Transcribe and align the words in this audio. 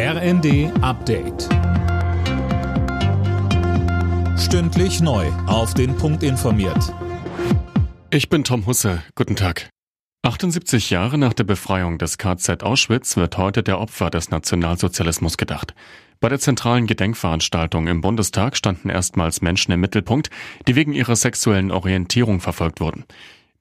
RND 0.00 0.70
Update. 0.80 1.48
Stündlich 4.38 5.00
neu. 5.00 5.26
Auf 5.48 5.74
den 5.74 5.96
Punkt 5.96 6.22
informiert. 6.22 6.94
Ich 8.10 8.28
bin 8.28 8.44
Tom 8.44 8.64
Husse. 8.66 9.02
Guten 9.16 9.34
Tag. 9.34 9.70
78 10.22 10.90
Jahre 10.90 11.18
nach 11.18 11.32
der 11.32 11.42
Befreiung 11.42 11.98
des 11.98 12.16
KZ 12.16 12.62
Auschwitz 12.62 13.16
wird 13.16 13.38
heute 13.38 13.64
der 13.64 13.80
Opfer 13.80 14.08
des 14.08 14.30
Nationalsozialismus 14.30 15.36
gedacht. 15.36 15.74
Bei 16.20 16.28
der 16.28 16.38
zentralen 16.38 16.86
Gedenkveranstaltung 16.86 17.88
im 17.88 18.00
Bundestag 18.00 18.56
standen 18.56 18.90
erstmals 18.90 19.42
Menschen 19.42 19.72
im 19.72 19.80
Mittelpunkt, 19.80 20.30
die 20.68 20.76
wegen 20.76 20.92
ihrer 20.92 21.16
sexuellen 21.16 21.72
Orientierung 21.72 22.38
verfolgt 22.38 22.80
wurden. 22.80 23.04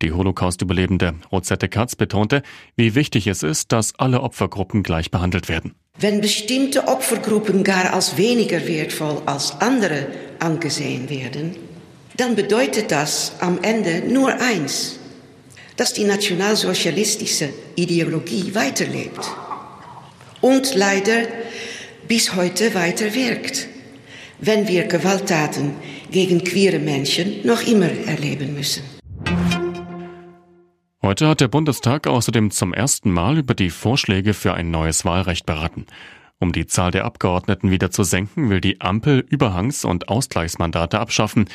Die 0.00 0.12
Holocaust-Überlebende 0.12 1.12
Rosette 1.30 1.68
Katz 1.68 1.94
betonte, 1.94 2.42
wie 2.74 2.94
wichtig 2.94 3.26
es 3.26 3.42
ist, 3.42 3.70
dass 3.70 3.98
alle 3.98 4.22
Opfergruppen 4.22 4.82
gleich 4.82 5.10
behandelt 5.10 5.50
werden. 5.50 5.74
Wenn 5.98 6.20
bestimmte 6.20 6.88
Opfergruppen 6.88 7.62
gar 7.62 7.92
als 7.92 8.16
weniger 8.16 8.66
wertvoll 8.66 9.22
als 9.26 9.52
andere 9.60 10.08
angesehen 10.38 11.08
werden, 11.08 11.54
dann 12.16 12.34
bedeutet 12.34 12.90
das 12.90 13.32
am 13.40 13.62
Ende 13.62 14.02
nur 14.08 14.32
eins, 14.40 14.98
dass 15.76 15.92
die 15.92 16.04
nationalsozialistische 16.04 17.50
Ideologie 17.76 18.54
weiterlebt 18.54 19.20
und 20.40 20.74
leider 20.74 21.28
bis 22.08 22.34
heute 22.34 22.74
weiter 22.74 23.14
wirkt, 23.14 23.68
wenn 24.40 24.66
wir 24.66 24.84
Gewalttaten 24.84 25.74
gegen 26.10 26.42
queere 26.42 26.78
Menschen 26.78 27.46
noch 27.46 27.66
immer 27.66 27.90
erleben 28.06 28.54
müssen. 28.54 29.01
Heute 31.04 31.26
hat 31.26 31.40
der 31.40 31.48
Bundestag 31.48 32.06
außerdem 32.06 32.52
zum 32.52 32.72
ersten 32.72 33.10
Mal 33.10 33.36
über 33.36 33.54
die 33.54 33.70
Vorschläge 33.70 34.34
für 34.34 34.54
ein 34.54 34.70
neues 34.70 35.04
Wahlrecht 35.04 35.46
beraten. 35.46 35.86
Um 36.38 36.52
die 36.52 36.68
Zahl 36.68 36.92
der 36.92 37.04
Abgeordneten 37.04 37.72
wieder 37.72 37.90
zu 37.90 38.04
senken, 38.04 38.50
will 38.50 38.60
die 38.60 38.80
Ampel 38.80 39.18
Überhangs- 39.28 39.84
und 39.84 40.08
Ausgleichsmandate 40.08 41.00
abschaffen. 41.00 41.46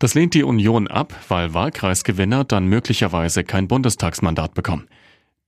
Das 0.00 0.14
lehnt 0.14 0.34
die 0.34 0.42
Union 0.42 0.88
ab, 0.88 1.14
weil 1.28 1.54
Wahlkreisgewinner 1.54 2.42
dann 2.42 2.66
möglicherweise 2.66 3.44
kein 3.44 3.68
Bundestagsmandat 3.68 4.54
bekommen. 4.54 4.88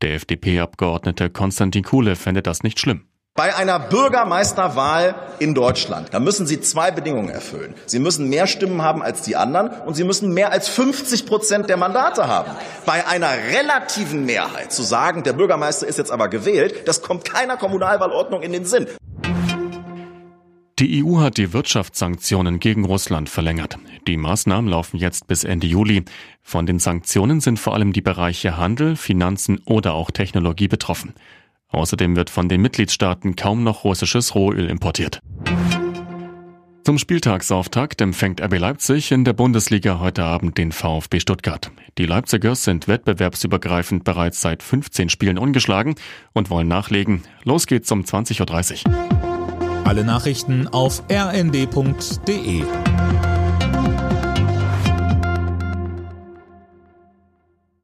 Der 0.03 0.15
FDP-Abgeordnete 0.15 1.28
Konstantin 1.28 1.83
Kuhle 1.83 2.15
fände 2.15 2.43
das 2.43 2.62
nicht 2.62 2.78
schlimm. 2.78 3.06
Bei 3.39 3.55
einer 3.55 3.78
Bürgermeisterwahl 3.78 5.14
in 5.39 5.55
Deutschland, 5.55 6.08
da 6.11 6.19
müssen 6.19 6.44
Sie 6.44 6.61
zwei 6.61 6.91
Bedingungen 6.91 7.28
erfüllen. 7.28 7.72
Sie 7.86 8.00
müssen 8.00 8.28
mehr 8.28 8.48
Stimmen 8.48 8.83
haben 8.83 9.00
als 9.00 9.22
die 9.22 9.36
anderen 9.36 9.69
und 9.69 9.94
Sie 9.94 10.03
müssen 10.03 10.34
mehr 10.34 10.50
als 10.50 10.67
50 10.67 11.25
Prozent 11.25 11.70
der 11.70 11.77
Mandate 11.77 12.27
haben. 12.27 12.50
Bei 12.84 13.06
einer 13.06 13.31
relativen 13.31 14.27
Mehrheit 14.27 14.72
zu 14.72 14.83
sagen, 14.83 15.22
der 15.22 15.34
Bürgermeister 15.34 15.86
ist 15.86 15.98
jetzt 15.98 16.11
aber 16.11 16.27
gewählt, 16.27 16.89
das 16.89 17.00
kommt 17.00 17.25
keiner 17.25 17.56
Kommunalwahlordnung 17.56 18.42
in 18.42 18.53
den 18.53 18.64
Sinn. 18.64 18.89
Die 20.81 21.05
EU 21.05 21.20
hat 21.20 21.36
die 21.36 21.53
Wirtschaftssanktionen 21.53 22.59
gegen 22.59 22.84
Russland 22.84 23.28
verlängert. 23.28 23.78
Die 24.09 24.16
Maßnahmen 24.16 24.69
laufen 24.69 24.97
jetzt 24.97 25.28
bis 25.28 25.44
Ende 25.44 25.69
Juli. 25.69 26.05
Von 26.42 26.66
den 26.66 26.81
Sanktionen 26.81 27.41
sind 27.41 27.61
vor 27.61 27.75
allem 27.75 27.92
die 27.92 28.03
Bereiche 28.03 28.56
Handel, 28.56 28.97
Finanzen 28.97 29.61
oder 29.64 29.94
auch 29.94 30.11
Technologie 30.11 30.66
betroffen. 30.66 31.14
Außerdem 31.70 32.16
wird 32.16 32.30
von 32.30 32.48
den 32.48 32.62
Mitgliedstaaten 32.62 33.36
kaum 33.36 33.62
noch 33.62 33.84
russisches 33.84 34.34
Rohöl 34.34 34.69
importiert. 34.69 35.20
Zum 36.88 36.97
Spieltagsauftakt 36.97 38.00
empfängt 38.00 38.41
RB 38.41 38.58
Leipzig 38.58 39.12
in 39.12 39.27
der 39.27 39.34
Bundesliga 39.34 40.00
heute 40.00 40.25
Abend 40.25 40.56
den 40.56 40.72
VfB 40.72 41.20
Stuttgart. 41.20 41.70
Die 41.98 42.06
Leipzigers 42.06 42.64
sind 42.64 42.88
wettbewerbsübergreifend 42.88 44.05
bereits 44.05 44.41
seit 44.41 44.62
15 44.62 45.10
Spielen 45.10 45.36
ungeschlagen 45.36 45.97
und 46.33 46.48
wollen 46.48 46.66
nachlegen. 46.66 47.25
Los 47.44 47.66
geht's 47.66 47.92
um 47.92 48.05
20.30 48.05 48.88
Uhr. 48.88 49.84
Alle 49.84 50.03
Nachrichten 50.03 50.66
auf 50.66 51.03
rnd.de 51.10 52.64